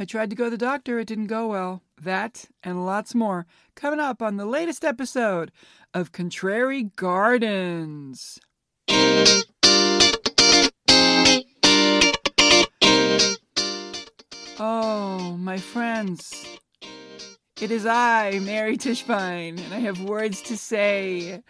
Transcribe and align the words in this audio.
I 0.00 0.04
tried 0.04 0.30
to 0.30 0.36
go 0.36 0.44
to 0.44 0.50
the 0.50 0.56
doctor, 0.56 1.00
it 1.00 1.08
didn't 1.08 1.26
go 1.26 1.48
well. 1.48 1.82
That 2.00 2.44
and 2.62 2.86
lots 2.86 3.16
more 3.16 3.46
coming 3.74 3.98
up 3.98 4.22
on 4.22 4.36
the 4.36 4.46
latest 4.46 4.84
episode 4.84 5.50
of 5.92 6.12
Contrary 6.12 6.84
Gardens. 6.94 8.38
Oh, 14.60 15.36
my 15.36 15.58
friends. 15.58 16.46
It 17.60 17.72
is 17.72 17.84
I, 17.84 18.38
Mary 18.40 18.76
Tischbein, 18.76 19.58
and 19.58 19.74
I 19.74 19.80
have 19.80 20.00
words 20.02 20.42
to 20.42 20.56
say. 20.56 21.42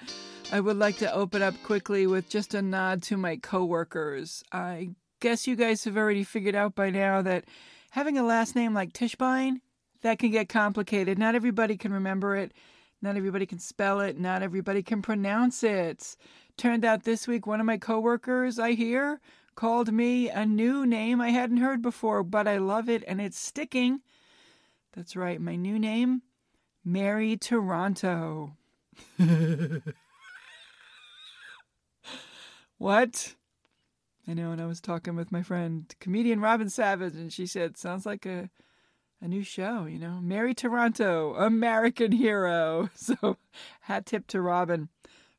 I 0.50 0.60
would 0.60 0.78
like 0.78 0.96
to 0.98 1.12
open 1.12 1.42
up 1.42 1.52
quickly 1.64 2.06
with 2.06 2.30
just 2.30 2.54
a 2.54 2.62
nod 2.62 3.02
to 3.02 3.18
my 3.18 3.36
coworkers. 3.36 4.42
I 4.52 4.92
guess 5.20 5.46
you 5.46 5.54
guys 5.54 5.84
have 5.84 5.98
already 5.98 6.24
figured 6.24 6.54
out 6.54 6.74
by 6.74 6.88
now 6.88 7.20
that 7.20 7.44
having 7.90 8.18
a 8.18 8.22
last 8.22 8.54
name 8.54 8.74
like 8.74 8.92
Tischbein, 8.92 9.60
that 10.02 10.18
can 10.18 10.30
get 10.30 10.48
complicated. 10.48 11.18
Not 11.18 11.34
everybody 11.34 11.76
can 11.76 11.92
remember 11.92 12.36
it. 12.36 12.52
Not 13.00 13.16
everybody 13.16 13.46
can 13.46 13.58
spell 13.58 14.00
it. 14.00 14.18
Not 14.18 14.42
everybody 14.42 14.82
can 14.82 15.02
pronounce 15.02 15.62
it. 15.62 16.16
Turned 16.56 16.84
out 16.84 17.04
this 17.04 17.28
week 17.28 17.46
one 17.46 17.60
of 17.60 17.66
my 17.66 17.78
coworkers 17.78 18.58
I 18.58 18.72
hear 18.72 19.20
called 19.54 19.92
me 19.92 20.28
a 20.28 20.46
new 20.46 20.86
name 20.86 21.20
I 21.20 21.30
hadn't 21.30 21.56
heard 21.58 21.82
before, 21.82 22.22
but 22.22 22.46
I 22.46 22.58
love 22.58 22.88
it 22.88 23.02
and 23.06 23.20
it's 23.20 23.38
sticking. 23.38 24.00
That's 24.92 25.16
right, 25.16 25.40
my 25.40 25.56
new 25.56 25.78
name, 25.78 26.22
Mary 26.84 27.36
Toronto. 27.36 28.56
what? 32.78 33.34
I 34.28 34.34
know, 34.34 34.52
and 34.52 34.60
I 34.60 34.66
was 34.66 34.80
talking 34.80 35.16
with 35.16 35.32
my 35.32 35.42
friend, 35.42 35.92
comedian 36.00 36.40
Robin 36.40 36.68
Savage, 36.68 37.14
and 37.14 37.32
she 37.32 37.46
said, 37.46 37.78
sounds 37.78 38.04
like 38.04 38.26
a 38.26 38.50
a 39.20 39.26
new 39.26 39.42
show, 39.42 39.86
you 39.86 39.98
know. 39.98 40.20
Mary 40.22 40.54
Toronto, 40.54 41.34
American 41.34 42.12
hero. 42.12 42.90
So 42.96 43.36
hat 43.80 44.06
tip 44.06 44.26
to 44.28 44.40
Robin 44.40 44.88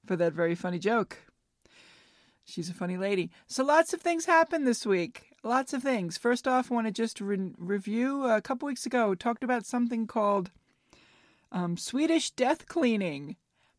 for 0.06 0.16
that 0.16 0.34
very 0.34 0.56
funny 0.56 0.80
joke. 0.80 1.18
She's 2.44 2.70
a 2.70 2.74
funny 2.74 2.98
lady. 2.98 3.30
So 3.48 3.64
lots 3.64 3.94
of 3.94 4.02
things 4.02 4.26
happened 4.26 4.66
this 4.66 4.86
week. 4.86 5.36
Lots 5.44 5.72
of 5.72 5.84
things. 5.84 6.18
First 6.18 6.48
off, 6.48 6.72
I 6.72 6.76
want 6.76 6.88
to 6.88 6.92
just 6.92 7.22
re- 7.22 7.54
review 7.58 8.26
a 8.26 8.42
couple 8.42 8.66
weeks 8.66 8.86
ago 8.86 9.14
talked 9.14 9.44
about 9.44 9.66
something 9.66 10.08
called 10.08 10.52
um, 11.52 11.78
Swedish 11.78 12.32
death 12.32 12.68
cleaning, 12.68 13.36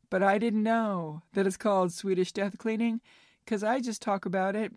but 0.09 0.23
I 0.23 0.39
didn't 0.39 0.62
know 0.62 1.23
that 1.34 1.47
it's 1.47 1.56
called 1.56 1.93
Swedish 1.93 2.33
death 2.33 2.59
cleaning 2.59 3.01
because 3.45 3.65
I 3.65 3.81
just 3.81 4.01
talk 4.01 4.25
about 4.25 4.55
it 4.55 4.73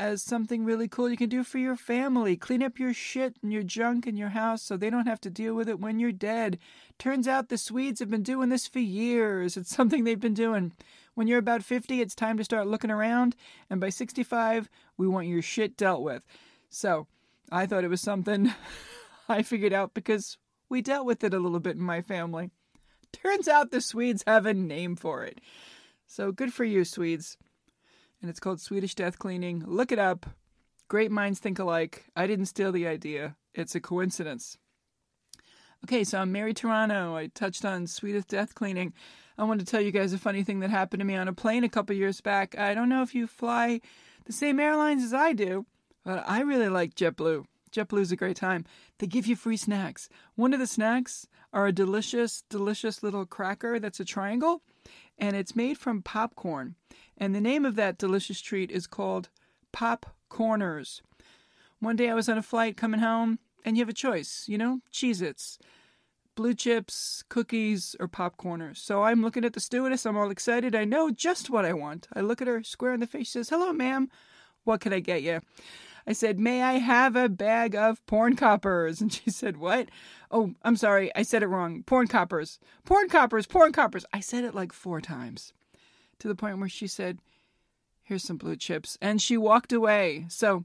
as 0.00 0.22
something 0.22 0.64
really 0.64 0.88
cool 0.88 1.10
you 1.10 1.16
can 1.16 1.28
do 1.28 1.44
for 1.44 1.58
your 1.58 1.76
family. 1.76 2.34
Clean 2.34 2.62
up 2.62 2.78
your 2.78 2.94
shit 2.94 3.36
and 3.42 3.52
your 3.52 3.62
junk 3.62 4.06
in 4.06 4.16
your 4.16 4.30
house 4.30 4.62
so 4.62 4.78
they 4.78 4.88
don't 4.88 5.06
have 5.06 5.20
to 5.20 5.28
deal 5.28 5.52
with 5.52 5.68
it 5.68 5.78
when 5.78 6.00
you're 6.00 6.10
dead. 6.10 6.58
Turns 6.98 7.28
out 7.28 7.50
the 7.50 7.58
Swedes 7.58 8.00
have 8.00 8.08
been 8.08 8.22
doing 8.22 8.48
this 8.48 8.66
for 8.66 8.78
years. 8.78 9.58
It's 9.58 9.68
something 9.76 10.04
they've 10.04 10.18
been 10.18 10.32
doing. 10.32 10.72
When 11.14 11.26
you're 11.26 11.38
about 11.38 11.62
50, 11.62 12.00
it's 12.00 12.14
time 12.14 12.38
to 12.38 12.44
start 12.44 12.66
looking 12.66 12.90
around, 12.90 13.36
and 13.68 13.78
by 13.78 13.90
65, 13.90 14.70
we 14.96 15.06
want 15.06 15.26
your 15.26 15.42
shit 15.42 15.76
dealt 15.76 16.00
with. 16.00 16.22
So, 16.70 17.06
I 17.52 17.66
thought 17.66 17.84
it 17.84 17.90
was 17.90 18.00
something 18.00 18.54
I 19.28 19.42
figured 19.42 19.74
out 19.74 19.92
because 19.92 20.38
we 20.70 20.80
dealt 20.80 21.04
with 21.04 21.22
it 21.24 21.34
a 21.34 21.38
little 21.38 21.60
bit 21.60 21.76
in 21.76 21.82
my 21.82 22.00
family. 22.00 22.50
Turns 23.12 23.48
out 23.48 23.70
the 23.70 23.82
Swedes 23.82 24.24
have 24.26 24.46
a 24.46 24.54
name 24.54 24.96
for 24.96 25.24
it. 25.24 25.42
So, 26.06 26.32
good 26.32 26.54
for 26.54 26.64
you, 26.64 26.86
Swedes 26.86 27.36
and 28.20 28.30
it's 28.30 28.40
called 28.40 28.60
Swedish 28.60 28.94
Death 28.94 29.18
Cleaning. 29.18 29.64
Look 29.66 29.92
it 29.92 29.98
up. 29.98 30.26
Great 30.88 31.10
minds 31.10 31.38
think 31.38 31.58
alike. 31.58 32.06
I 32.16 32.26
didn't 32.26 32.46
steal 32.46 32.72
the 32.72 32.86
idea. 32.86 33.36
It's 33.54 33.74
a 33.74 33.80
coincidence. 33.80 34.58
Okay, 35.84 36.04
so 36.04 36.18
I'm 36.18 36.30
Mary 36.30 36.52
Toronto. 36.52 37.16
I 37.16 37.28
touched 37.28 37.64
on 37.64 37.86
Swedish 37.86 38.26
death 38.26 38.54
cleaning. 38.54 38.92
I 39.38 39.44
want 39.44 39.60
to 39.60 39.66
tell 39.66 39.80
you 39.80 39.92
guys 39.92 40.12
a 40.12 40.18
funny 40.18 40.42
thing 40.42 40.60
that 40.60 40.68
happened 40.68 41.00
to 41.00 41.06
me 41.06 41.16
on 41.16 41.26
a 41.26 41.32
plane 41.32 41.64
a 41.64 41.70
couple 41.70 41.96
years 41.96 42.20
back. 42.20 42.58
I 42.58 42.74
don't 42.74 42.90
know 42.90 43.02
if 43.02 43.14
you 43.14 43.26
fly 43.26 43.80
the 44.26 44.32
same 44.32 44.60
airlines 44.60 45.02
as 45.02 45.14
I 45.14 45.32
do, 45.32 45.64
but 46.04 46.22
I 46.26 46.40
really 46.42 46.68
like 46.68 46.94
JetBlue. 46.94 47.46
JetBlue's 47.72 48.12
a 48.12 48.16
great 48.16 48.36
time. 48.36 48.66
They 48.98 49.06
give 49.06 49.26
you 49.26 49.36
free 49.36 49.56
snacks. 49.56 50.10
One 50.34 50.52
of 50.52 50.60
the 50.60 50.66
snacks 50.66 51.26
are 51.52 51.66
a 51.66 51.72
delicious, 51.72 52.42
delicious 52.50 53.02
little 53.02 53.24
cracker 53.24 53.78
that's 53.78 54.00
a 54.00 54.04
triangle, 54.04 54.62
and 55.20 55.36
it's 55.36 55.54
made 55.54 55.78
from 55.78 56.02
popcorn. 56.02 56.74
And 57.16 57.34
the 57.34 57.40
name 57.40 57.64
of 57.64 57.76
that 57.76 57.98
delicious 57.98 58.40
treat 58.40 58.70
is 58.70 58.86
called 58.86 59.28
Pop 59.70 60.16
Corners. 60.28 61.02
One 61.78 61.96
day 61.96 62.08
I 62.08 62.14
was 62.14 62.28
on 62.28 62.38
a 62.38 62.42
flight 62.42 62.76
coming 62.76 63.00
home, 63.00 63.38
and 63.64 63.76
you 63.76 63.82
have 63.82 63.88
a 63.88 63.94
choice, 63.94 64.44
you 64.48 64.56
know, 64.56 64.80
Cheez 64.92 65.20
Its, 65.20 65.58
blue 66.34 66.54
chips, 66.54 67.22
cookies, 67.28 67.94
or 68.00 68.08
PopCorners. 68.08 68.78
So 68.78 69.02
I'm 69.02 69.22
looking 69.22 69.44
at 69.44 69.52
the 69.52 69.60
stewardess, 69.60 70.06
I'm 70.06 70.16
all 70.16 70.30
excited. 70.30 70.74
I 70.74 70.84
know 70.84 71.10
just 71.10 71.50
what 71.50 71.66
I 71.66 71.74
want. 71.74 72.08
I 72.14 72.20
look 72.20 72.40
at 72.40 72.48
her 72.48 72.62
square 72.62 72.94
in 72.94 73.00
the 73.00 73.06
face, 73.06 73.26
she 73.26 73.32
says, 73.32 73.50
Hello, 73.50 73.72
ma'am. 73.72 74.08
What 74.64 74.80
can 74.80 74.92
I 74.92 75.00
get 75.00 75.22
you? 75.22 75.40
I 76.06 76.12
said, 76.12 76.38
May 76.38 76.62
I 76.62 76.74
have 76.74 77.16
a 77.16 77.28
bag 77.28 77.74
of 77.74 78.04
porn 78.06 78.36
coppers? 78.36 79.00
And 79.00 79.12
she 79.12 79.30
said, 79.30 79.56
What? 79.56 79.88
Oh, 80.30 80.54
I'm 80.62 80.76
sorry. 80.76 81.14
I 81.14 81.22
said 81.22 81.42
it 81.42 81.48
wrong. 81.48 81.82
Porn 81.82 82.06
coppers. 82.06 82.58
Porn 82.84 83.08
coppers. 83.08 83.46
Porn 83.46 83.72
coppers. 83.72 84.04
I 84.12 84.20
said 84.20 84.44
it 84.44 84.54
like 84.54 84.72
four 84.72 85.00
times 85.00 85.52
to 86.18 86.28
the 86.28 86.34
point 86.34 86.58
where 86.58 86.68
she 86.68 86.86
said, 86.86 87.18
Here's 88.02 88.24
some 88.24 88.36
blue 88.36 88.56
chips. 88.56 88.98
And 89.00 89.20
she 89.20 89.36
walked 89.36 89.72
away. 89.72 90.26
So 90.28 90.64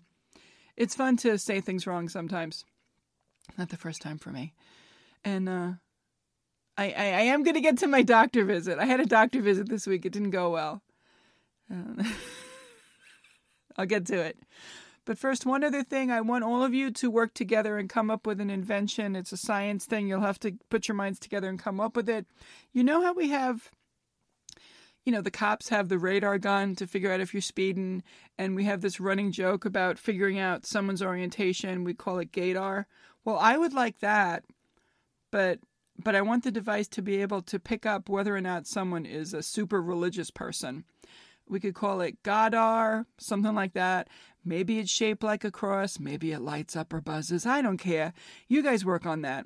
it's 0.75 0.96
fun 0.96 1.18
to 1.18 1.38
say 1.38 1.62
things 1.62 1.88
wrong 1.88 2.09
sometimes. 2.09 2.66
Not 3.57 3.69
the 3.69 3.78
first 3.78 4.02
time 4.02 4.17
for 4.17 4.31
me. 4.31 4.53
And 5.23 5.47
uh, 5.47 5.72
I, 6.78 6.85
I, 6.85 7.06
I 7.06 7.22
am 7.22 7.44
going 7.44 7.56
to 7.56 7.62
get 7.62 7.78
to 7.79 7.88
my 7.88 8.02
doctor 8.02 8.44
visit. 8.44 8.79
I 8.79 8.85
had 8.85 9.00
a 9.00 9.06
doctor 9.06 9.41
visit 9.41 9.69
this 9.69 9.88
week. 9.88 10.06
It 10.06 10.12
didn't 10.12 10.31
go 10.31 10.50
well. 10.50 10.81
Uh, 11.72 12.03
I'll 13.78 13.85
get 13.85 14.06
to 14.07 14.19
it. 14.19 14.38
But 15.05 15.19
first, 15.19 15.45
one 15.45 15.63
other 15.63 15.83
thing 15.83 16.09
I 16.09 16.21
want 16.21 16.43
all 16.43 16.63
of 16.63 16.73
you 16.73 16.89
to 16.91 17.11
work 17.11 17.33
together 17.33 17.77
and 17.77 17.88
come 17.88 18.09
up 18.09 18.25
with 18.25 18.41
an 18.41 18.49
invention. 18.49 19.16
It's 19.16 19.31
a 19.31 19.38
science 19.38 19.85
thing. 19.85 20.07
You'll 20.07 20.21
have 20.21 20.39
to 20.39 20.53
put 20.69 20.88
your 20.88 20.95
minds 20.95 21.19
together 21.19 21.47
and 21.47 21.59
come 21.59 21.79
up 21.79 21.95
with 21.95 22.09
it. 22.09 22.25
You 22.73 22.83
know 22.83 23.01
how 23.01 23.13
we 23.13 23.29
have 23.29 23.71
you 25.05 25.11
know, 25.11 25.21
the 25.21 25.31
cops 25.31 25.69
have 25.69 25.88
the 25.88 25.99
radar 25.99 26.39
gun 26.39 26.75
to 26.75 26.88
figure 26.88 27.11
out 27.11 27.19
if 27.19 27.31
you're 27.33 27.41
speeding, 27.41 28.01
and 28.39 28.55
we 28.55 28.63
have 28.63 28.81
this 28.81 28.99
running 28.99 29.31
joke 29.31 29.63
about 29.63 29.99
figuring 29.99 30.39
out 30.39 30.66
someone's 30.66 31.03
orientation. 31.03 31.83
We 31.83 31.93
call 31.93 32.17
it 32.17 32.31
gaydar. 32.31 32.85
Well, 33.23 33.37
I 33.37 33.57
would 33.57 33.73
like 33.73 33.99
that, 33.99 34.43
but 35.31 35.59
but 36.03 36.16
I 36.16 36.22
want 36.22 36.43
the 36.43 36.51
device 36.51 36.87
to 36.89 37.01
be 37.01 37.22
able 37.22 37.41
to 37.43 37.59
pick 37.59 37.85
up 37.85 38.09
whether 38.09 38.35
or 38.35 38.41
not 38.41 38.67
someone 38.67 39.05
is 39.05 39.33
a 39.33 39.41
super 39.41 39.81
religious 39.81 40.29
person. 40.29 40.83
We 41.47 41.59
could 41.59 41.75
call 41.75 42.01
it 42.01 42.22
Godar, 42.23 43.05
something 43.17 43.53
like 43.53 43.73
that. 43.73 44.09
Maybe 44.45 44.79
it's 44.79 44.91
shaped 44.91 45.23
like 45.23 45.44
a 45.44 45.51
cross. 45.51 46.00
Maybe 46.00 46.31
it 46.31 46.39
lights 46.41 46.75
up 46.75 46.94
or 46.94 47.01
buzzes. 47.01 47.45
I 47.45 47.61
don't 47.61 47.78
care. 47.78 48.13
You 48.47 48.61
guys 48.61 48.85
work 48.85 49.06
on 49.06 49.22
that. 49.22 49.45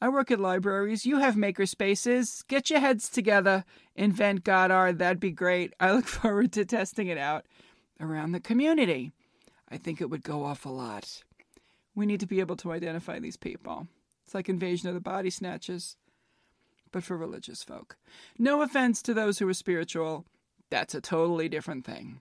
I 0.00 0.08
work 0.08 0.30
at 0.30 0.40
libraries. 0.40 1.04
You 1.04 1.18
have 1.18 1.36
maker 1.36 1.66
spaces. 1.66 2.42
Get 2.48 2.70
your 2.70 2.80
heads 2.80 3.08
together. 3.08 3.64
Invent 3.94 4.44
Godar. 4.44 4.96
That'd 4.96 5.20
be 5.20 5.32
great. 5.32 5.74
I 5.78 5.92
look 5.92 6.06
forward 6.06 6.52
to 6.52 6.64
testing 6.64 7.08
it 7.08 7.18
out 7.18 7.44
around 8.00 8.32
the 8.32 8.40
community. 8.40 9.12
I 9.68 9.76
think 9.76 10.00
it 10.00 10.08
would 10.08 10.22
go 10.22 10.44
off 10.44 10.64
a 10.64 10.70
lot. 10.70 11.22
We 11.94 12.06
need 12.06 12.20
to 12.20 12.26
be 12.26 12.40
able 12.40 12.56
to 12.56 12.72
identify 12.72 13.18
these 13.18 13.36
people. 13.36 13.88
It's 14.24 14.34
like 14.34 14.48
Invasion 14.48 14.88
of 14.88 14.94
the 14.94 15.00
Body 15.00 15.30
Snatchers, 15.30 15.96
but 16.92 17.02
for 17.02 17.16
religious 17.16 17.62
folk. 17.62 17.96
No 18.38 18.62
offense 18.62 19.02
to 19.02 19.14
those 19.14 19.38
who 19.38 19.48
are 19.48 19.54
spiritual. 19.54 20.24
That's 20.70 20.94
a 20.94 21.00
totally 21.00 21.48
different 21.48 21.84
thing. 21.84 22.20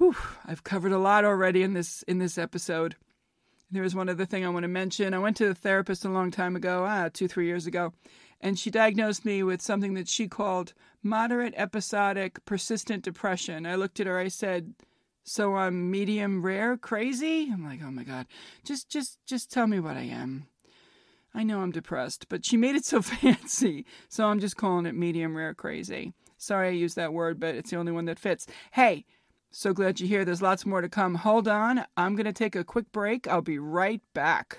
Whew, 0.00 0.16
I've 0.46 0.64
covered 0.64 0.92
a 0.92 0.98
lot 0.98 1.26
already 1.26 1.62
in 1.62 1.74
this 1.74 2.02
in 2.04 2.16
this 2.16 2.38
episode. 2.38 2.96
There 3.70 3.82
was 3.82 3.94
one 3.94 4.08
other 4.08 4.24
thing 4.24 4.46
I 4.46 4.48
want 4.48 4.64
to 4.64 4.68
mention. 4.68 5.12
I 5.12 5.18
went 5.18 5.36
to 5.36 5.48
a 5.48 5.54
therapist 5.54 6.06
a 6.06 6.08
long 6.08 6.30
time 6.30 6.56
ago, 6.56 6.86
ah, 6.88 7.10
two, 7.12 7.28
three 7.28 7.44
years 7.44 7.66
ago, 7.66 7.92
and 8.40 8.58
she 8.58 8.70
diagnosed 8.70 9.26
me 9.26 9.42
with 9.42 9.60
something 9.60 9.92
that 9.94 10.08
she 10.08 10.26
called 10.26 10.72
moderate 11.02 11.52
episodic 11.54 12.42
persistent 12.46 13.04
depression. 13.04 13.66
I 13.66 13.74
looked 13.74 14.00
at 14.00 14.06
her, 14.06 14.18
I 14.18 14.28
said, 14.28 14.72
So 15.22 15.56
I'm 15.56 15.90
medium 15.90 16.40
rare 16.40 16.78
crazy? 16.78 17.50
I'm 17.52 17.62
like, 17.62 17.80
oh 17.84 17.90
my 17.90 18.04
God. 18.04 18.26
Just 18.64 18.88
just 18.88 19.18
just 19.26 19.52
tell 19.52 19.66
me 19.66 19.80
what 19.80 19.98
I 19.98 20.04
am. 20.04 20.46
I 21.34 21.42
know 21.42 21.60
I'm 21.60 21.72
depressed, 21.72 22.24
but 22.30 22.46
she 22.46 22.56
made 22.56 22.74
it 22.74 22.86
so 22.86 23.02
fancy. 23.02 23.84
So 24.08 24.28
I'm 24.28 24.40
just 24.40 24.56
calling 24.56 24.86
it 24.86 24.94
medium 24.94 25.36
rare 25.36 25.52
crazy. 25.52 26.14
Sorry 26.38 26.68
I 26.68 26.70
used 26.70 26.96
that 26.96 27.12
word, 27.12 27.38
but 27.38 27.54
it's 27.54 27.68
the 27.68 27.76
only 27.76 27.92
one 27.92 28.06
that 28.06 28.18
fits. 28.18 28.46
Hey, 28.70 29.04
so 29.50 29.72
glad 29.72 30.00
you're 30.00 30.08
here. 30.08 30.24
There's 30.24 30.42
lots 30.42 30.64
more 30.64 30.80
to 30.80 30.88
come. 30.88 31.16
Hold 31.16 31.48
on. 31.48 31.84
I'm 31.96 32.14
going 32.14 32.26
to 32.26 32.32
take 32.32 32.54
a 32.54 32.64
quick 32.64 32.90
break. 32.92 33.26
I'll 33.28 33.42
be 33.42 33.58
right 33.58 34.00
back. 34.14 34.58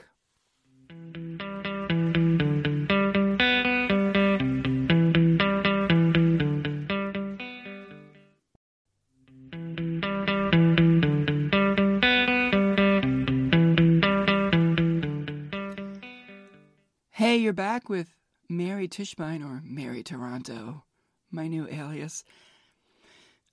Hey, 17.12 17.38
you're 17.38 17.54
back 17.54 17.88
with 17.88 18.16
Mary 18.50 18.88
Tischbein 18.88 19.42
or 19.46 19.62
Mary 19.64 20.04
Toronto, 20.04 20.84
my 21.30 21.48
new 21.48 21.68
alias. 21.70 22.26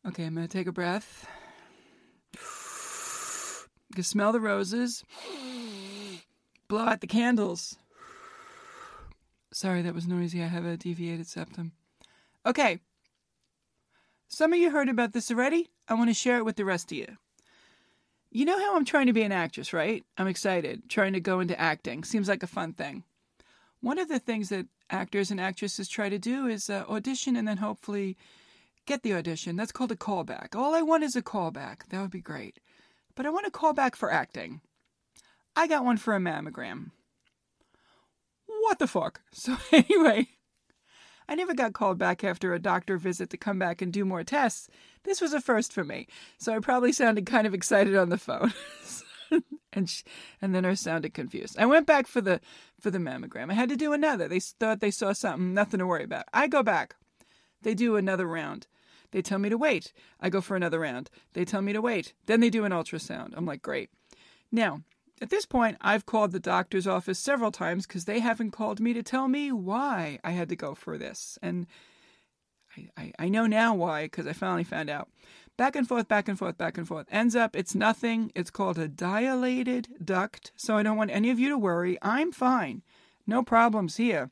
Okay, 0.09 0.25
I'm 0.25 0.35
going 0.35 0.49
to 0.49 0.51
take 0.51 0.67
a 0.67 0.73
breath. 0.73 1.29
You 2.33 3.95
can 3.95 4.05
smell 4.05 4.33
the 4.33 4.41
roses. 4.41 5.05
Blow 6.67 6.81
out 6.81 7.03
the 7.03 7.07
candles. 7.07 7.77
Sorry, 9.53 9.83
that 9.83 9.95
was 9.95 10.07
noisy. 10.07 10.43
I 10.43 10.47
have 10.47 10.65
a 10.65 10.79
deviated 10.79 11.27
septum. 11.27 11.73
Okay. 12.47 12.79
Some 14.29 14.55
of 14.55 14.59
you 14.59 14.71
heard 14.71 14.89
about 14.89 15.13
this 15.13 15.31
already. 15.31 15.69
I 15.89 15.95
want 15.95 16.09
to 16.09 16.15
share 16.15 16.39
it 16.39 16.45
with 16.45 16.57
the 16.57 16.65
rest 16.65 16.91
of 16.91 16.97
you. 16.97 17.19
You 18.31 18.47
know 18.47 18.59
how 18.59 18.77
I'm 18.77 18.87
trying 18.87 19.09
to 19.09 19.13
be 19.13 19.23
an 19.23 19.33
actress, 19.33 19.75
right? 19.75 20.05
I'm 20.17 20.27
excited, 20.27 20.89
trying 20.89 21.13
to 21.13 21.21
go 21.21 21.41
into 21.41 21.59
acting. 21.61 22.03
Seems 22.03 22.29
like 22.29 22.43
a 22.43 22.47
fun 22.47 22.73
thing. 22.73 23.05
One 23.83 23.99
of 23.99 24.09
the 24.09 24.19
things 24.19 24.49
that 24.49 24.69
actors 24.89 25.31
and 25.31 25.39
actresses 25.41 25.87
try 25.87 26.09
to 26.09 26.19
do 26.19 26.47
is 26.47 26.71
uh, 26.71 26.85
audition 26.89 27.37
and 27.37 27.47
then 27.47 27.59
hopefully 27.59 28.17
get 28.89 29.03
the 29.03 29.15
audition. 29.15 29.55
That's 29.55 29.71
called 29.71 29.93
a 29.93 29.97
callback. 29.97 30.57
All 30.57 30.75
I 30.75 30.81
want 30.81 31.05
is 31.05 31.15
a 31.15 31.23
callback. 31.23 31.87
That 31.91 32.01
would 32.01 32.11
be 32.11 32.23
great. 32.23 32.59
But 33.15 33.27
I 33.27 33.31
want 33.31 33.47
a 33.47 33.51
callback 33.51 33.95
for 33.95 34.11
acting. 34.11 34.63
I 35.55 35.67
got 35.67 35.85
one 35.85 35.99
for 35.99 36.17
a 36.17 36.19
mammogram. 36.19 36.93
What 38.47 38.79
the 38.79 38.87
fuck? 38.87 39.21
So, 39.33 39.57
anyway, 39.71 40.29
I 41.29 41.35
never 41.35 41.55
got 41.55 41.75
called 41.75 41.99
back 41.99 42.25
after 42.25 42.55
a 42.55 42.59
doctor 42.59 42.97
visit 42.97 43.29
to 43.31 43.37
come 43.37 43.59
back 43.59 43.83
and 43.83 43.93
do 43.93 44.07
more 44.07 44.25
tests. 44.25 44.69
This 45.05 45.21
was 45.21 45.35
a 45.35 45.41
first 45.41 45.73
for 45.73 45.85
me. 45.85 46.07
So 46.39 46.55
I 46.55 46.59
probably 46.61 46.93
sounded 46.93 47.27
kind 47.27 47.47
of 47.47 47.55
excited 47.55 47.95
on 47.95 48.09
the 48.09 48.17
phone. 48.17 48.55
and 49.75 49.91
she, 49.91 50.03
and 50.41 50.55
the 50.55 50.63
nurse 50.63 50.81
sounded 50.81 51.13
confused. 51.13 51.59
I 51.59 51.67
went 51.67 51.87
back 51.87 52.07
for 52.07 52.23
the 52.23 52.41
for 52.81 52.91
the 52.91 52.99
mammogram. 52.99 53.51
I 53.51 53.55
had 53.55 53.69
to 53.69 53.77
do 53.77 53.93
another. 53.93 54.29
They 54.29 54.41
thought 54.41 54.81
they 54.81 54.91
saw 54.91 55.13
something, 55.13 55.53
nothing 55.53 55.79
to 55.79 55.87
worry 55.87 56.05
about. 56.05 56.25
I 56.33 56.49
go 56.49 56.63
back. 56.63 56.97
They 57.61 57.75
do 57.75 57.97
another 57.97 58.27
round. 58.27 58.67
They 59.11 59.23
tell 59.23 59.39
me 59.39 59.49
to 59.49 59.59
wait. 59.59 59.93
I 60.21 60.29
go 60.29 60.41
for 60.41 60.57
another 60.57 60.81
round. 60.81 61.11
They 61.33 61.45
tell 61.45 61.63
me 61.63 61.73
to 61.73 61.81
wait. 61.81 62.13
Then 62.27 62.41
they 62.41 62.51
do 62.51 62.65
an 62.65 62.73
ultrasound. 62.73 63.33
I'm 63.37 63.47
like, 63.47 63.63
great. 63.63 63.91
Now, 64.53 64.83
at 65.21 65.31
this 65.31 65.47
point, 65.47 65.77
I've 65.81 66.07
called 66.07 66.33
the 66.33 66.41
doctor's 66.41 66.87
office 66.87 67.19
several 67.19 67.51
times 67.51 67.87
because 67.87 68.05
they 68.05 68.21
haven't 68.21 68.53
called 68.53 68.81
me 68.81 68.93
to 68.93 69.03
tell 69.03 69.29
me 69.29 69.51
why 69.51 70.19
I 70.23 70.31
had 70.33 70.49
to 70.51 70.57
go 70.57 70.75
for 70.75 70.99
this. 70.99 71.39
And 71.43 71.67
I, 72.77 72.89
I, 72.97 73.13
I 73.19 73.29
know 73.29 73.47
now 73.47 73.75
why 73.75 74.05
because 74.05 74.27
I 74.27 74.33
finally 74.33 74.65
found 74.65 74.91
out. 74.91 75.09
Back 75.57 75.75
and 75.75 75.89
forth, 75.89 76.07
back 76.07 76.29
and 76.29 76.39
forth, 76.39 76.57
back 76.57 76.79
and 76.79 76.87
forth. 76.87 77.07
Ends 77.11 77.35
up, 77.35 77.57
it's 77.57 77.75
nothing. 77.75 78.31
It's 78.37 78.51
called 78.51 78.79
a 78.79 78.87
dilated 78.87 79.89
duct. 80.05 80.53
So 80.55 80.77
I 80.77 80.85
don't 80.85 80.97
want 80.97 81.11
any 81.11 81.31
of 81.31 81.41
you 81.41 81.49
to 81.49 81.59
worry. 81.59 81.99
I'm 82.01 82.31
fine. 82.31 82.83
No 83.27 83.43
problems 83.43 83.97
here. 83.97 84.31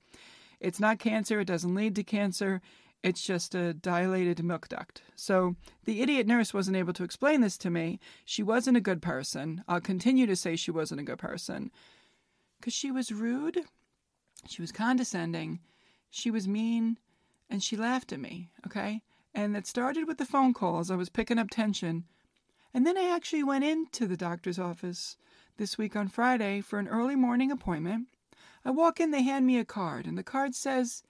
It's 0.60 0.78
not 0.78 1.00
cancer. 1.00 1.40
It 1.40 1.46
doesn't 1.46 1.74
lead 1.74 1.96
to 1.96 2.04
cancer. 2.04 2.62
It's 3.02 3.22
just 3.22 3.54
a 3.54 3.72
dilated 3.72 4.42
milk 4.42 4.68
duct. 4.68 5.02
So 5.14 5.54
the 5.84 6.02
idiot 6.02 6.26
nurse 6.26 6.52
wasn't 6.52 6.76
able 6.76 6.92
to 6.94 7.04
explain 7.04 7.40
this 7.40 7.56
to 7.58 7.70
me. 7.70 8.00
She 8.24 8.42
wasn't 8.42 8.76
a 8.76 8.80
good 8.80 9.00
person. 9.00 9.62
I'll 9.68 9.80
continue 9.80 10.26
to 10.26 10.36
say 10.36 10.56
she 10.56 10.70
wasn't 10.70 11.00
a 11.00 11.04
good 11.04 11.18
person. 11.18 11.70
Because 12.58 12.74
she 12.74 12.90
was 12.90 13.12
rude, 13.12 13.60
she 14.48 14.62
was 14.62 14.72
condescending, 14.72 15.60
she 16.10 16.30
was 16.30 16.48
mean, 16.48 16.98
and 17.48 17.62
she 17.62 17.76
laughed 17.76 18.12
at 18.12 18.20
me, 18.20 18.50
okay? 18.66 19.02
And 19.34 19.56
it 19.56 19.66
started 19.66 20.08
with 20.08 20.18
the 20.18 20.24
phone 20.24 20.54
calls. 20.54 20.90
I 20.90 20.96
was 20.96 21.08
picking 21.08 21.38
up 21.38 21.50
tension. 21.50 22.04
And 22.72 22.86
then 22.86 22.98
I 22.98 23.14
actually 23.14 23.44
went 23.44 23.64
into 23.64 24.06
the 24.06 24.16
doctor's 24.16 24.58
office 24.58 25.16
this 25.58 25.78
week 25.78 25.94
on 25.94 26.08
Friday 26.08 26.60
for 26.60 26.78
an 26.78 26.88
early 26.88 27.16
morning 27.16 27.50
appointment. 27.50 28.08
I 28.64 28.70
walk 28.70 28.98
in, 28.98 29.10
they 29.10 29.22
hand 29.22 29.46
me 29.46 29.58
a 29.58 29.64
card, 29.64 30.06
and 30.06 30.18
the 30.18 30.24
card 30.24 30.54
says, 30.54 31.02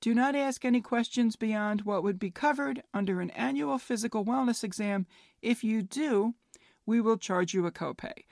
Do 0.00 0.14
not 0.14 0.36
ask 0.36 0.64
any 0.64 0.80
questions 0.80 1.34
beyond 1.36 1.82
what 1.82 2.02
would 2.02 2.18
be 2.18 2.30
covered 2.30 2.82
under 2.94 3.20
an 3.20 3.30
annual 3.30 3.78
physical 3.78 4.24
wellness 4.24 4.62
exam. 4.62 5.06
If 5.42 5.64
you 5.64 5.82
do, 5.82 6.34
we 6.86 7.00
will 7.00 7.16
charge 7.16 7.52
you 7.52 7.66
a 7.66 7.72
copay. 7.72 8.24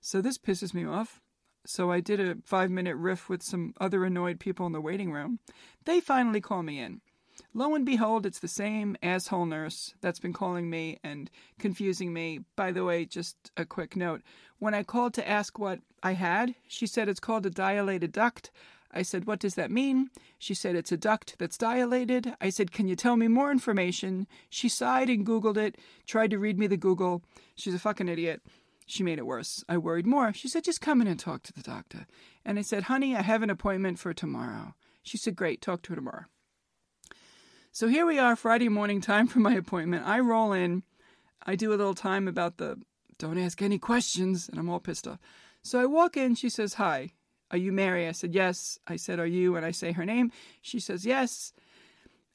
So 0.00 0.20
this 0.20 0.38
pisses 0.38 0.74
me 0.74 0.84
off. 0.84 1.20
So 1.64 1.90
I 1.90 2.00
did 2.00 2.20
a 2.20 2.36
five 2.44 2.70
minute 2.70 2.96
riff 2.96 3.28
with 3.28 3.42
some 3.42 3.74
other 3.80 4.04
annoyed 4.04 4.38
people 4.38 4.66
in 4.66 4.72
the 4.72 4.80
waiting 4.80 5.12
room. 5.12 5.38
They 5.84 6.00
finally 6.00 6.40
call 6.40 6.62
me 6.62 6.78
in. 6.78 7.00
Lo 7.54 7.74
and 7.74 7.86
behold, 7.86 8.26
it's 8.26 8.40
the 8.40 8.48
same 8.48 8.96
asshole 9.02 9.46
nurse 9.46 9.94
that's 10.00 10.18
been 10.18 10.32
calling 10.32 10.68
me 10.68 10.98
and 11.02 11.30
confusing 11.58 12.12
me. 12.12 12.40
By 12.56 12.72
the 12.72 12.84
way, 12.84 13.04
just 13.04 13.50
a 13.56 13.64
quick 13.64 13.96
note. 13.96 14.22
When 14.58 14.74
I 14.74 14.82
called 14.82 15.14
to 15.14 15.28
ask 15.28 15.58
what 15.58 15.80
I 16.02 16.12
had, 16.12 16.54
she 16.66 16.86
said 16.86 17.08
it's 17.08 17.20
called 17.20 17.46
a 17.46 17.50
dilated 17.50 18.12
duct. 18.12 18.50
I 18.92 19.02
said, 19.02 19.26
What 19.26 19.40
does 19.40 19.54
that 19.54 19.70
mean? 19.70 20.10
She 20.38 20.54
said, 20.54 20.74
It's 20.74 20.92
a 20.92 20.96
duct 20.96 21.36
that's 21.38 21.58
dilated. 21.58 22.34
I 22.40 22.50
said, 22.50 22.72
Can 22.72 22.88
you 22.88 22.96
tell 22.96 23.16
me 23.16 23.28
more 23.28 23.50
information? 23.50 24.26
She 24.48 24.68
sighed 24.68 25.10
and 25.10 25.26
Googled 25.26 25.56
it, 25.56 25.76
tried 26.06 26.30
to 26.30 26.38
read 26.38 26.58
me 26.58 26.66
the 26.66 26.76
Google. 26.76 27.22
She's 27.54 27.74
a 27.74 27.78
fucking 27.78 28.08
idiot. 28.08 28.42
She 28.86 29.02
made 29.02 29.18
it 29.18 29.26
worse. 29.26 29.62
I 29.68 29.76
worried 29.76 30.06
more. 30.06 30.32
She 30.32 30.48
said, 30.48 30.64
Just 30.64 30.80
come 30.80 31.00
in 31.00 31.06
and 31.06 31.20
talk 31.20 31.42
to 31.44 31.52
the 31.52 31.62
doctor. 31.62 32.06
And 32.44 32.58
I 32.58 32.62
said, 32.62 32.84
Honey, 32.84 33.14
I 33.14 33.22
have 33.22 33.42
an 33.42 33.50
appointment 33.50 33.98
for 33.98 34.14
tomorrow. 34.14 34.74
She 35.02 35.18
said, 35.18 35.36
Great, 35.36 35.60
talk 35.60 35.82
to 35.82 35.90
her 35.90 35.96
tomorrow. 35.96 36.24
So 37.70 37.88
here 37.88 38.06
we 38.06 38.18
are, 38.18 38.34
Friday 38.34 38.68
morning, 38.68 39.00
time 39.00 39.26
for 39.28 39.40
my 39.40 39.54
appointment. 39.54 40.06
I 40.06 40.20
roll 40.20 40.52
in. 40.52 40.82
I 41.44 41.54
do 41.54 41.70
a 41.70 41.76
little 41.76 41.94
time 41.94 42.26
about 42.26 42.56
the 42.56 42.80
don't 43.18 43.38
ask 43.38 43.60
any 43.60 43.78
questions, 43.78 44.48
and 44.48 44.58
I'm 44.58 44.70
all 44.70 44.80
pissed 44.80 45.06
off. 45.06 45.18
So 45.62 45.80
I 45.80 45.86
walk 45.86 46.16
in. 46.16 46.34
She 46.34 46.48
says, 46.48 46.74
Hi, 46.74 47.10
are 47.50 47.58
you 47.58 47.72
Mary? 47.72 48.06
I 48.06 48.12
said, 48.12 48.34
Yes. 48.34 48.78
I 48.86 48.96
said, 48.96 49.18
Are 49.18 49.26
you? 49.26 49.56
And 49.56 49.64
I 49.64 49.70
say 49.70 49.92
her 49.92 50.04
name. 50.04 50.30
She 50.60 50.80
says, 50.80 51.06
Yes. 51.06 51.52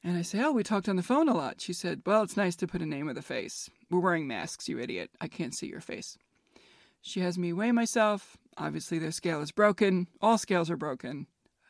And 0.04 0.18
I 0.18 0.22
say, 0.22 0.42
Oh, 0.42 0.52
we 0.52 0.64
talked 0.64 0.90
on 0.90 0.96
the 0.96 1.04
phone 1.04 1.30
a 1.30 1.34
lot. 1.34 1.62
She 1.62 1.74
said, 1.74 2.02
Well, 2.06 2.24
it's 2.24 2.38
nice 2.38 2.56
to 2.58 2.68
put 2.68 2.82
a 2.82 2.86
name 2.86 3.06
with 3.06 3.18
a 3.18 3.22
face. 3.22 3.70
We're 3.90 4.00
wearing 4.00 4.28
masks, 4.28 4.68
you 4.68 4.80
idiot. 4.80 5.12
I 5.22 5.28
can't 5.28 5.54
see 5.56 5.68
your 5.68 5.82
face. 5.82 6.18
She 7.02 7.20
has 7.20 7.38
me 7.38 7.54
weigh 7.54 7.72
myself. 7.72 8.38
Obviously, 8.58 8.98
their 8.98 9.12
scale 9.12 9.42
is 9.42 9.52
broken. 9.52 10.08
All 10.22 10.38
scales 10.38 10.70
are 10.70 10.78
broken. 10.78 11.28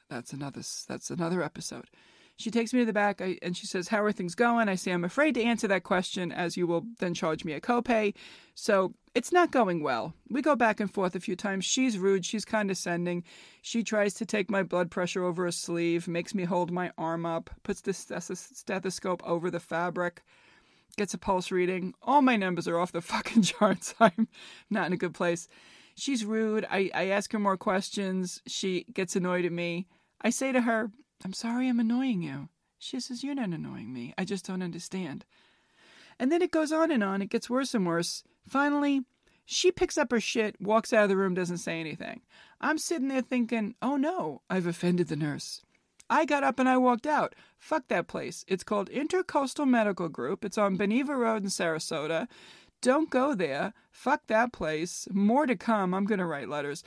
That's 0.10 0.32
another. 0.32 0.62
That's 0.88 1.10
another 1.10 1.42
episode. 1.42 1.90
She 2.38 2.52
takes 2.52 2.74
me 2.74 2.80
to 2.80 2.86
the 2.86 2.94
back 2.94 3.22
I, 3.22 3.38
and 3.42 3.56
she 3.56 3.68
says, 3.68 3.88
How 3.88 4.04
are 4.04 4.12
things 4.12 4.36
going? 4.36 4.68
I 4.68 4.76
say, 4.76 4.92
I'm 4.92 5.04
afraid 5.04 5.36
to 5.36 5.44
answer 5.44 5.68
that 5.68 5.84
question 5.84 6.32
as 6.32 6.58
you 6.58 6.66
will 6.66 6.86
then 7.00 7.14
charge 7.14 7.46
me 7.46 7.54
a 7.54 7.62
copay. 7.62 8.14
So 8.56 8.94
it's 9.16 9.32
not 9.32 9.52
going 9.52 9.84
well. 9.84 10.14
We 10.30 10.42
go 10.42 10.56
back 10.56 10.80
and 10.80 10.92
forth 10.92 11.16
a 11.16 11.20
few 11.20 11.36
times. 11.36 11.66
She's 11.66 12.00
rude. 12.00 12.26
She's 12.26 12.46
condescending. 12.46 13.24
She 13.62 13.84
tries 13.84 14.16
to 14.16 14.26
take 14.26 14.50
my 14.50 14.64
blood 14.64 14.90
pressure 14.90 15.24
over 15.24 15.46
a 15.46 15.52
sleeve, 15.52 16.08
makes 16.08 16.34
me 16.34 16.44
hold 16.44 16.72
my 16.72 16.92
arm 16.98 17.26
up, 17.26 17.52
puts 17.62 17.82
the 17.82 17.94
stethoscope 17.94 19.22
over 19.26 19.52
the 19.52 19.60
fabric, 19.60 20.24
gets 20.98 21.14
a 21.14 21.20
pulse 21.20 21.52
reading. 21.52 21.94
All 22.02 22.24
my 22.24 22.36
numbers 22.36 22.68
are 22.68 22.80
off 22.80 22.92
the 22.92 23.02
fucking 23.14 23.44
charts. 23.44 23.94
I'm 24.00 24.28
not 24.70 24.88
in 24.88 24.94
a 24.94 24.98
good 24.98 25.14
place. 25.14 25.48
She's 25.96 26.26
rude. 26.26 26.66
I, 26.72 26.90
I 26.96 27.08
ask 27.10 27.32
her 27.34 27.40
more 27.40 27.58
questions. 27.58 28.42
She 28.48 28.86
gets 28.92 29.16
annoyed 29.16 29.46
at 29.46 29.52
me. 29.52 29.86
I 30.22 30.32
say 30.32 30.52
to 30.52 30.62
her, 30.62 30.90
I'm 31.24 31.34
sorry 31.34 31.68
I'm 31.70 31.80
annoying 31.80 32.22
you. 32.22 32.50
She 32.80 33.00
says, 33.00 33.24
You're 33.24 33.36
not 33.36 33.50
annoying 33.50 33.94
me. 33.94 34.14
I 34.18 34.26
just 34.26 34.46
don't 34.46 34.62
understand. 34.62 35.26
And 36.20 36.32
then 36.32 36.42
it 36.42 36.52
goes 36.52 36.72
on 36.72 36.92
and 36.92 37.04
on. 37.04 37.22
It 37.22 37.30
gets 37.30 37.50
worse 37.50 37.74
and 37.74 37.88
worse. 37.88 38.24
Finally, 38.48 39.02
she 39.46 39.72
picks 39.72 39.98
up 39.98 40.12
her 40.12 40.20
shit, 40.20 40.60
walks 40.62 40.94
out 40.94 41.04
of 41.04 41.10
the 41.10 41.18
room, 41.18 41.34
doesn't 41.34 41.58
say 41.58 41.80
anything. 41.80 42.22
I'm 42.62 42.78
sitting 42.78 43.08
there 43.08 43.22
thinking, 43.22 43.76
Oh 43.82 43.96
no, 43.96 44.42
I've 44.50 44.68
offended 44.68 45.08
the 45.08 45.16
nurse. 45.16 45.62
I 46.10 46.26
got 46.26 46.44
up 46.44 46.60
and 46.60 46.68
I 46.68 46.78
walked 46.78 47.08
out. 47.08 47.34
Fuck 47.58 47.88
that 47.88 48.08
place. 48.08 48.44
It's 48.48 48.64
called 48.64 48.90
Intercoastal 48.90 49.68
Medical 49.68 50.10
Group. 50.10 50.44
It's 50.44 50.58
on 50.58 50.78
Beneva 50.78 51.18
Road 51.18 51.44
in 51.44 51.50
Sarasota. 51.50 52.28
Don't 52.82 53.10
go 53.10 53.34
there. 53.34 53.74
Fuck 53.90 54.28
that 54.28 54.52
place. 54.52 55.08
More 55.12 55.46
to 55.46 55.56
come. 55.56 55.94
I'm 55.94 56.06
going 56.06 56.20
to 56.20 56.26
write 56.26 56.50
letters 56.50 56.84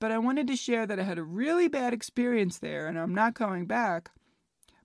but 0.00 0.10
I 0.10 0.18
wanted 0.18 0.48
to 0.48 0.56
share 0.56 0.86
that 0.86 0.98
I 0.98 1.04
had 1.04 1.18
a 1.18 1.22
really 1.22 1.68
bad 1.68 1.92
experience 1.92 2.58
there 2.58 2.88
and 2.88 2.98
I'm 2.98 3.14
not 3.14 3.34
going 3.34 3.66
back. 3.66 4.10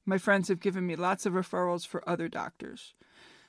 My 0.06 0.20
friends 0.20 0.50
have 0.50 0.60
given 0.60 0.86
me 0.86 0.96
lots 0.96 1.26
of 1.26 1.34
referrals 1.34 1.88
for 1.88 2.08
other 2.08 2.28
doctors. 2.28 2.94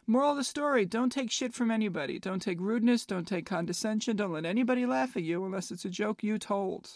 Moral 0.07 0.31
of 0.31 0.37
the 0.37 0.45
story 0.45 0.87
don't 0.87 1.11
take 1.11 1.31
shit 1.31 1.53
from 1.53 1.71
anybody. 1.71 2.19
Don't 2.21 2.41
take 2.41 2.61
rudeness. 2.61 3.05
Don't 3.05 3.27
take 3.27 3.45
condescension. 3.45 4.17
Don't 4.17 4.33
let 4.33 4.47
anybody 4.47 4.87
laugh 4.87 5.17
at 5.17 5.25
you 5.25 5.45
unless 5.45 5.73
it's 5.73 5.85
a 5.85 5.91
joke 5.91 6.23
you 6.23 6.39
told. 6.39 6.93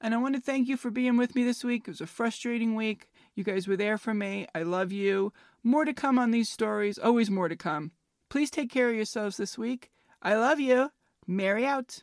And 0.00 0.14
I 0.14 0.18
want 0.18 0.34
to 0.34 0.40
thank 0.40 0.68
you 0.68 0.76
for 0.76 0.90
being 0.90 1.16
with 1.16 1.34
me 1.34 1.44
this 1.44 1.62
week. 1.62 1.82
It 1.82 1.90
was 1.90 2.00
a 2.00 2.06
frustrating 2.06 2.74
week. 2.74 3.08
You 3.34 3.44
guys 3.44 3.68
were 3.68 3.76
there 3.76 3.98
for 3.98 4.14
me. 4.14 4.46
I 4.54 4.62
love 4.62 4.92
you. 4.92 5.32
More 5.62 5.84
to 5.84 5.92
come 5.92 6.18
on 6.18 6.30
these 6.30 6.48
stories. 6.48 6.98
Always 6.98 7.30
more 7.30 7.48
to 7.48 7.56
come. 7.56 7.92
Please 8.30 8.50
take 8.50 8.70
care 8.70 8.88
of 8.88 8.96
yourselves 8.96 9.36
this 9.36 9.58
week. 9.58 9.90
I 10.22 10.34
love 10.34 10.58
you. 10.58 10.90
Mary 11.26 11.66
out. 11.66 12.02